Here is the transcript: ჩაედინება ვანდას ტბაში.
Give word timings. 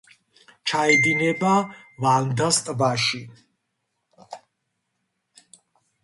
ჩაედინება 0.69 1.49
ვანდას 2.05 2.59
ტბაში. 2.69 3.21